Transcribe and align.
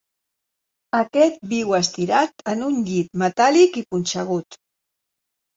Aquest 0.99 1.43
viu 1.51 1.75
estirat 1.79 2.43
en 2.53 2.63
un 2.71 2.81
llit 2.89 3.13
metàl·lic 3.25 3.81
i 3.83 3.87
punxegut. 3.93 4.63